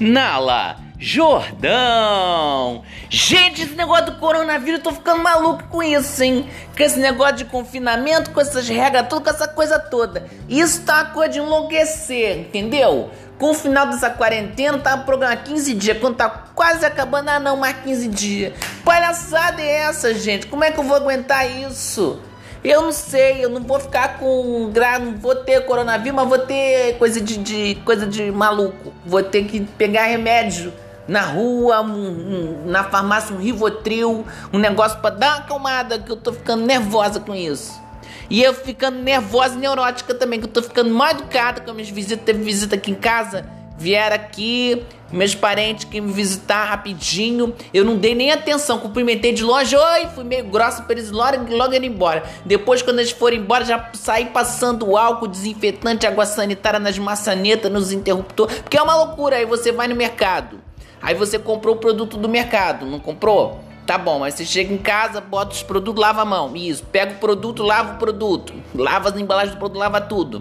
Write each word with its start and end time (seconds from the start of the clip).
Nala 0.00 0.76
Jordão. 0.98 2.82
Gente, 3.08 3.62
esse 3.62 3.74
negócio 3.74 4.06
do 4.06 4.12
coronavírus, 4.16 4.80
eu 4.80 4.84
tô 4.84 4.92
ficando 4.92 5.22
maluco 5.22 5.64
com 5.64 5.82
isso, 5.82 6.22
hein? 6.22 6.48
Com 6.76 6.82
esse 6.82 6.98
negócio 6.98 7.36
de 7.36 7.44
confinamento, 7.44 8.30
com 8.30 8.40
essas 8.40 8.68
regras, 8.68 9.08
tudo, 9.08 9.22
com 9.24 9.30
essa 9.30 9.46
coisa 9.46 9.78
toda. 9.78 10.26
Isso 10.48 10.82
tá 10.82 10.96
uma 10.96 11.04
coisa 11.06 11.32
de 11.32 11.38
enlouquecer, 11.38 12.38
entendeu? 12.38 13.10
Com 13.38 13.50
o 13.50 13.54
final 13.54 13.86
dessa 13.86 14.10
quarentena, 14.10 14.78
tá 14.78 14.94
o 14.94 15.04
programa 15.04 15.36
15 15.36 15.74
dias. 15.74 15.98
Quando 15.98 16.16
tá 16.16 16.28
quase 16.54 16.84
acabando, 16.84 17.28
ah 17.28 17.38
não, 17.38 17.56
mais 17.56 17.76
15 17.78 18.08
dias. 18.08 18.52
Palhaçada 18.84 19.60
é 19.60 19.82
essa, 19.82 20.14
gente? 20.14 20.46
Como 20.46 20.64
é 20.64 20.70
que 20.70 20.78
eu 20.78 20.84
vou 20.84 20.96
aguentar 20.96 21.50
isso? 21.50 22.20
Eu 22.62 22.82
não 22.82 22.92
sei, 22.92 23.44
eu 23.44 23.48
não 23.48 23.62
vou 23.62 23.80
ficar 23.80 24.18
com. 24.18 24.70
Não 25.00 25.16
vou 25.16 25.34
ter 25.34 25.64
coronavírus, 25.64 26.14
mas 26.14 26.28
vou 26.28 26.38
ter 26.38 26.98
coisa 26.98 27.20
de, 27.20 27.38
de 27.38 27.74
coisa 27.86 28.06
de 28.06 28.30
maluco. 28.30 28.92
Vou 29.06 29.22
ter 29.22 29.44
que 29.44 29.60
pegar 29.60 30.04
remédio 30.04 30.72
na 31.08 31.22
rua, 31.22 31.80
um, 31.80 31.86
um, 31.86 32.66
na 32.66 32.84
farmácia, 32.84 33.34
um 33.34 33.38
Rivotril, 33.38 34.24
um 34.52 34.58
negócio 34.58 35.00
para 35.00 35.14
dar 35.14 35.28
uma 35.28 35.36
acalmada, 35.38 35.98
que 35.98 36.10
eu 36.12 36.16
tô 36.16 36.32
ficando 36.32 36.64
nervosa 36.64 37.18
com 37.18 37.34
isso. 37.34 37.80
E 38.28 38.42
eu 38.42 38.54
ficando 38.54 38.98
nervosa 38.98 39.56
e 39.56 39.58
neurótica 39.58 40.14
também, 40.14 40.38
que 40.38 40.46
eu 40.46 40.50
tô 40.50 40.62
ficando 40.62 40.90
mal 40.90 41.10
educada 41.10 41.60
com 41.62 41.70
as 41.70 41.76
minhas 41.76 41.90
visitas. 41.90 42.24
Teve 42.24 42.44
visita 42.44 42.76
aqui 42.76 42.92
em 42.92 42.94
casa, 42.94 43.44
vieram 43.80 44.14
aqui, 44.14 44.84
meus 45.10 45.34
parentes 45.34 45.84
que 45.84 46.00
me 46.02 46.12
visitar 46.12 46.64
rapidinho. 46.64 47.54
Eu 47.72 47.82
não 47.82 47.96
dei 47.96 48.14
nem 48.14 48.30
atenção, 48.30 48.78
cumprimentei 48.78 49.32
de 49.32 49.42
longe, 49.42 49.74
oi, 49.74 50.06
fui 50.14 50.22
meio 50.22 50.44
grossa 50.44 50.82
para 50.82 50.92
eles 50.92 51.10
logo, 51.10 51.56
logo 51.56 51.74
ir 51.74 51.82
embora. 51.82 52.22
Depois, 52.44 52.82
quando 52.82 52.98
eles 52.98 53.10
foram 53.10 53.38
embora, 53.38 53.64
já 53.64 53.90
saí 53.94 54.26
passando 54.26 54.96
álcool, 54.96 55.26
desinfetante, 55.26 56.06
água 56.06 56.26
sanitária 56.26 56.78
nas 56.78 56.98
maçanetas, 56.98 57.72
nos 57.72 57.90
interruptores, 57.90 58.60
porque 58.60 58.76
é 58.76 58.82
uma 58.82 58.94
loucura. 58.94 59.36
Aí 59.36 59.46
você 59.46 59.72
vai 59.72 59.88
no 59.88 59.96
mercado, 59.96 60.60
aí 61.00 61.14
você 61.14 61.38
comprou 61.38 61.76
o 61.76 61.78
produto 61.78 62.18
do 62.18 62.28
mercado, 62.28 62.84
não 62.84 63.00
comprou? 63.00 63.60
Tá 63.86 63.98
bom, 63.98 64.20
mas 64.20 64.34
você 64.34 64.44
chega 64.44 64.72
em 64.72 64.78
casa, 64.78 65.20
bota 65.20 65.52
os 65.52 65.64
produtos, 65.64 66.00
lava 66.00 66.22
a 66.22 66.24
mão. 66.24 66.54
Isso, 66.54 66.84
pega 66.92 67.14
o 67.14 67.16
produto, 67.16 67.64
lava 67.64 67.94
o 67.94 67.98
produto. 67.98 68.52
Lava 68.72 69.08
as 69.08 69.16
embalagens 69.16 69.56
do 69.56 69.58
produto, 69.58 69.80
lava 69.80 70.00
tudo. 70.00 70.40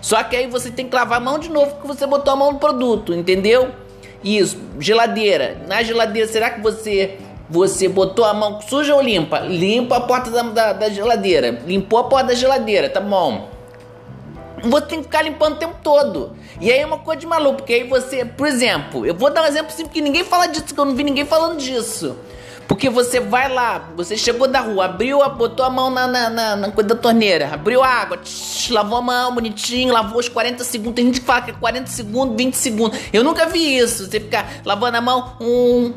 Só 0.00 0.22
que 0.22 0.36
aí 0.36 0.46
você 0.46 0.70
tem 0.70 0.88
que 0.88 0.94
lavar 0.94 1.18
a 1.18 1.20
mão 1.20 1.38
de 1.38 1.50
novo 1.50 1.72
porque 1.72 1.86
você 1.88 2.06
botou 2.06 2.32
a 2.32 2.36
mão 2.36 2.52
no 2.52 2.58
produto, 2.58 3.12
entendeu? 3.14 3.70
Isso, 4.22 4.58
geladeira. 4.78 5.62
Na 5.66 5.82
geladeira, 5.82 6.28
será 6.28 6.50
que 6.50 6.60
você 6.60 7.18
você 7.50 7.88
botou 7.88 8.26
a 8.26 8.34
mão 8.34 8.60
suja 8.60 8.94
ou 8.94 9.00
limpa? 9.00 9.40
Limpa 9.40 9.96
a 9.96 10.00
porta 10.02 10.30
da, 10.30 10.42
da, 10.42 10.72
da 10.74 10.88
geladeira. 10.90 11.62
Limpou 11.66 11.98
a 11.98 12.04
porta 12.04 12.28
da 12.28 12.34
geladeira, 12.34 12.90
tá 12.90 13.00
bom. 13.00 13.48
Você 14.62 14.86
tem 14.86 14.98
que 14.98 15.04
ficar 15.04 15.22
limpando 15.22 15.54
o 15.54 15.56
tempo 15.56 15.76
todo. 15.82 16.36
E 16.60 16.70
aí 16.70 16.80
é 16.80 16.86
uma 16.86 16.98
coisa 16.98 17.20
de 17.20 17.26
maluco, 17.26 17.58
porque 17.58 17.72
aí 17.72 17.84
você, 17.84 18.24
por 18.24 18.46
exemplo, 18.46 19.06
eu 19.06 19.14
vou 19.14 19.30
dar 19.30 19.42
um 19.42 19.46
exemplo 19.46 19.70
simples 19.70 19.92
que 19.92 20.00
ninguém 20.00 20.24
fala 20.24 20.46
disso, 20.46 20.74
que 20.74 20.78
eu 20.78 20.84
não 20.84 20.94
vi 20.94 21.04
ninguém 21.04 21.24
falando 21.24 21.58
disso. 21.58 22.16
Porque 22.68 22.90
você 22.90 23.18
vai 23.18 23.48
lá, 23.48 23.88
você 23.96 24.14
chegou 24.14 24.46
da 24.46 24.60
rua, 24.60 24.84
abriu, 24.84 25.26
botou 25.30 25.64
a 25.64 25.70
mão 25.70 25.88
na, 25.88 26.06
na, 26.06 26.28
na, 26.28 26.56
na 26.56 26.70
coisa 26.70 26.90
da 26.90 26.94
torneira, 26.94 27.48
abriu 27.54 27.82
a 27.82 27.88
água, 27.88 28.18
tsh, 28.18 28.68
lavou 28.68 28.98
a 28.98 29.02
mão 29.02 29.34
bonitinho, 29.34 29.90
lavou 29.90 30.20
os 30.20 30.28
40 30.28 30.62
segundos. 30.64 30.94
Tem 30.94 31.06
gente 31.06 31.20
que 31.20 31.26
fala 31.26 31.40
que 31.40 31.50
é 31.50 31.54
40 31.54 31.86
segundos, 31.86 32.36
20 32.36 32.54
segundos. 32.54 32.98
Eu 33.10 33.24
nunca 33.24 33.46
vi 33.46 33.78
isso. 33.78 34.04
Você 34.04 34.20
ficar 34.20 34.60
lavando 34.66 34.98
a 34.98 35.00
mão, 35.00 35.34
um, 35.40 35.94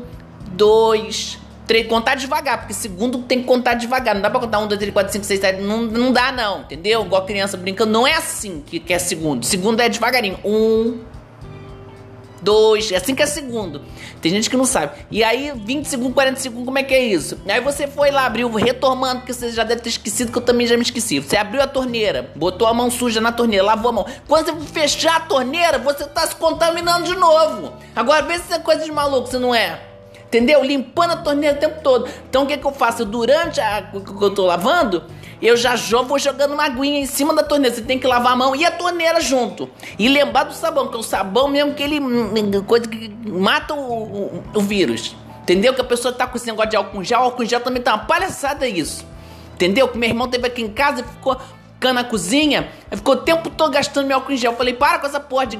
dois, 0.52 1.38
três, 1.66 1.86
contar 1.86 2.14
devagar, 2.14 2.60
porque 2.60 2.72
segundo 2.72 3.18
tem 3.18 3.40
que 3.40 3.44
contar 3.46 3.74
devagar. 3.74 4.14
Não 4.14 4.22
dá 4.22 4.30
pra 4.30 4.40
contar 4.40 4.58
um, 4.60 4.66
dois, 4.66 4.78
três, 4.78 4.94
quatro, 4.94 5.12
cinco, 5.12 5.26
seis, 5.26 5.40
sete. 5.40 5.60
Não, 5.60 5.82
não 5.82 6.10
dá, 6.10 6.32
não, 6.32 6.62
entendeu? 6.62 7.04
Igual 7.04 7.26
criança 7.26 7.54
brincando. 7.58 7.92
Não 7.92 8.06
é 8.06 8.14
assim 8.14 8.62
que, 8.64 8.80
que 8.80 8.94
é 8.94 8.98
segundo. 8.98 9.44
Segundo 9.44 9.78
é 9.80 9.90
devagarinho. 9.90 10.38
Um, 10.42 11.00
dois, 12.42 12.90
é 12.90 12.96
assim 12.96 13.14
que 13.14 13.22
é 13.22 13.26
segundo. 13.26 13.82
Tem 14.20 14.30
gente 14.30 14.50
que 14.50 14.56
não 14.56 14.64
sabe. 14.64 14.92
E 15.10 15.22
aí, 15.22 15.52
20 15.54 15.86
segundos, 15.86 16.14
40 16.14 16.40
segundos, 16.40 16.66
como 16.66 16.78
é 16.78 16.82
que 16.82 16.92
é 16.92 17.02
isso? 17.02 17.38
Aí 17.48 17.60
você 17.60 17.86
foi 17.86 18.10
lá, 18.10 18.26
abriu, 18.26 18.50
retomando, 18.50 19.20
porque 19.20 19.32
você 19.32 19.50
já 19.50 19.64
deve 19.64 19.80
ter 19.80 19.90
esquecido, 19.90 20.32
que 20.32 20.38
eu 20.38 20.42
também 20.42 20.66
já 20.66 20.76
me 20.76 20.82
esqueci. 20.82 21.20
Você 21.20 21.36
abriu 21.36 21.62
a 21.62 21.66
torneira, 21.66 22.30
botou 22.36 22.66
a 22.66 22.74
mão 22.74 22.90
suja 22.90 23.20
na 23.20 23.32
torneira, 23.32 23.64
lavou 23.64 23.90
a 23.90 23.92
mão. 23.92 24.06
Quando 24.28 24.52
você 24.52 24.72
fechar 24.72 25.16
a 25.16 25.20
torneira, 25.20 25.78
você 25.78 26.04
tá 26.04 26.26
se 26.26 26.34
contaminando 26.36 27.04
de 27.04 27.14
novo. 27.14 27.72
Agora, 27.94 28.22
vê 28.22 28.34
se 28.38 28.44
isso 28.44 28.54
é 28.54 28.58
coisa 28.58 28.84
de 28.84 28.92
maluco, 28.92 29.28
se 29.28 29.38
não 29.38 29.54
é. 29.54 29.80
Entendeu? 30.26 30.64
Limpando 30.64 31.10
a 31.10 31.16
torneira 31.16 31.56
o 31.56 31.60
tempo 31.60 31.82
todo. 31.82 32.08
Então, 32.28 32.44
o 32.44 32.46
que, 32.46 32.56
que 32.56 32.66
eu 32.66 32.72
faço? 32.72 33.04
Durante 33.04 33.60
a 33.60 33.82
que 33.82 34.24
eu 34.24 34.34
tô 34.34 34.46
lavando, 34.46 35.04
eu 35.42 35.56
já 35.56 35.74
vou 36.06 36.18
jogando 36.18 36.52
uma 36.52 36.64
aguinha 36.64 37.00
em 37.00 37.06
cima 37.06 37.34
da 37.34 37.42
torneira. 37.42 37.74
Você 37.74 37.82
tem 37.82 37.98
que 37.98 38.06
lavar 38.06 38.32
a 38.32 38.36
mão 38.36 38.54
e 38.54 38.64
a 38.64 38.70
torneira 38.70 39.20
junto. 39.20 39.68
E 39.98 40.08
lembrar 40.08 40.44
do 40.44 40.54
sabão, 40.54 40.86
que 40.88 40.94
é 40.94 40.98
o 40.98 41.02
sabão 41.02 41.48
mesmo 41.48 41.74
que 41.74 41.82
ele. 41.82 42.00
coisa 42.62 42.86
que 42.86 43.08
mata 43.26 43.74
o, 43.74 43.80
o, 43.80 44.44
o 44.54 44.60
vírus. 44.60 45.16
Entendeu? 45.42 45.74
Que 45.74 45.80
a 45.80 45.84
pessoa 45.84 46.14
tá 46.14 46.26
com 46.26 46.36
esse 46.36 46.46
negócio 46.46 46.70
de 46.70 46.76
álcool 46.76 47.02
gel. 47.02 47.20
Álcool 47.20 47.44
gel 47.44 47.60
também 47.60 47.82
tá 47.82 47.94
uma 47.94 48.04
palhaçada 48.04 48.68
isso. 48.68 49.04
Entendeu? 49.54 49.88
Que 49.88 49.98
meu 49.98 50.08
irmão 50.08 50.28
teve 50.28 50.46
aqui 50.46 50.62
em 50.62 50.68
casa 50.68 51.00
e 51.00 51.04
ficou 51.04 51.36
na 51.90 52.04
cozinha, 52.04 52.68
ficou 52.90 53.14
o 53.14 53.16
tempo 53.16 53.48
todo 53.48 53.72
gastando 53.72 54.06
meu 54.06 54.18
álcool 54.18 54.32
em 54.32 54.36
gel. 54.36 54.52
Eu 54.52 54.58
falei, 54.58 54.74
para 54.74 54.98
com 54.98 55.06
essa 55.06 55.18
porra 55.18 55.46
de 55.46 55.58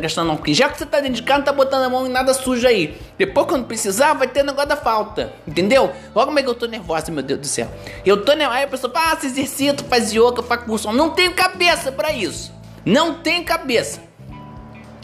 gastando 0.00 0.32
álcool 0.32 0.50
em 0.50 0.54
gel, 0.54 0.70
que 0.70 0.78
você 0.78 0.86
tá 0.86 0.98
dentro 0.98 1.14
de 1.14 1.22
casa, 1.22 1.38
não 1.38 1.44
tá 1.44 1.52
botando 1.52 1.84
a 1.84 1.88
mão 1.88 2.06
em 2.06 2.10
nada 2.10 2.34
sujo 2.34 2.66
aí. 2.66 3.00
Depois, 3.16 3.46
quando 3.46 3.64
precisar, 3.66 4.14
vai 4.14 4.26
ter 4.26 4.42
negócio 4.42 4.68
da 4.68 4.76
falta. 4.76 5.32
Entendeu? 5.46 5.92
Olha 6.14 6.26
como 6.26 6.38
é 6.38 6.42
que 6.42 6.48
eu 6.48 6.54
tô 6.54 6.66
nervosa, 6.66 7.12
meu 7.12 7.22
Deus 7.22 7.40
do 7.40 7.46
céu. 7.46 7.70
Eu 8.04 8.24
tô 8.24 8.32
nervosa, 8.32 8.58
aí 8.58 8.64
a 8.64 8.68
pessoa 8.68 8.92
fala, 8.92 9.12
ah, 9.12 9.16
se 9.16 9.26
exercita, 9.26 9.84
faz 9.84 10.12
yoga, 10.12 10.42
faz 10.42 10.64
curso. 10.64 10.92
Não 10.92 11.10
tenho 11.10 11.32
cabeça 11.32 11.92
para 11.92 12.12
isso. 12.12 12.52
Não 12.84 13.14
tenho 13.14 13.44
cabeça. 13.44 14.00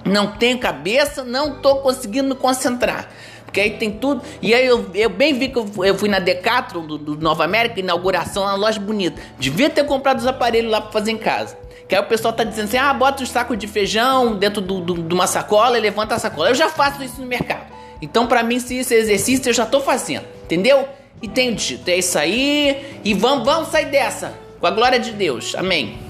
Não 0.05 0.29
tenho 0.29 0.59
cabeça, 0.59 1.23
não 1.23 1.61
tô 1.61 1.77
conseguindo 1.77 2.31
me 2.31 2.35
concentrar. 2.35 3.09
Porque 3.51 3.61
aí 3.61 3.71
tem 3.71 3.91
tudo. 3.91 4.23
E 4.41 4.55
aí 4.55 4.65
eu, 4.65 4.89
eu 4.95 5.11
bem 5.11 5.35
vi 5.35 5.49
que 5.49 5.59
eu, 5.59 5.69
eu 5.85 5.97
fui 5.97 6.09
na 6.09 6.21
Decathlon 6.21 6.87
do, 6.87 6.97
do, 6.97 7.17
Nova 7.17 7.45
América, 7.45 7.81
inauguração, 7.81 8.45
uma 8.45 8.55
loja 8.55 8.79
bonita. 8.79 9.21
Devia 9.41 9.69
ter 9.69 9.85
comprado 9.85 10.21
os 10.21 10.27
aparelhos 10.27 10.71
lá 10.71 10.81
pra 10.81 10.93
fazer 10.93 11.11
em 11.11 11.19
casa. 11.19 11.59
Que 11.89 11.97
aí 11.97 12.01
o 12.01 12.05
pessoal 12.05 12.33
tá 12.33 12.45
dizendo 12.45 12.67
assim: 12.67 12.79
ah, 12.79 12.95
bota 12.95 13.25
os 13.25 13.29
sacos 13.29 13.59
de 13.59 13.67
feijão 13.67 14.37
dentro 14.37 14.61
do, 14.61 14.81
do, 14.81 15.03
de 15.03 15.13
uma 15.13 15.27
sacola 15.27 15.77
e 15.77 15.81
levanta 15.81 16.15
a 16.15 16.19
sacola. 16.21 16.49
Eu 16.49 16.55
já 16.55 16.69
faço 16.69 17.03
isso 17.03 17.21
no 17.21 17.27
mercado. 17.27 17.67
Então, 18.01 18.29
para 18.29 18.45
mim, 18.45 18.61
se 18.61 18.79
isso 18.79 18.95
é 18.95 18.97
exercício, 18.97 19.51
eu 19.51 19.53
já 19.53 19.67
tô 19.67 19.81
fazendo. 19.81 20.25
Entendeu? 20.45 20.89
E 21.21 21.27
tem 21.27 21.53
dito, 21.53 21.89
é 21.89 21.97
isso 21.97 22.17
aí. 22.17 23.01
E 23.05 23.13
vamos, 23.15 23.45
vamos 23.45 23.69
sair 23.69 23.87
dessa. 23.87 24.33
Com 24.61 24.67
a 24.67 24.71
glória 24.71 25.01
de 25.01 25.11
Deus. 25.11 25.57
Amém. 25.57 26.10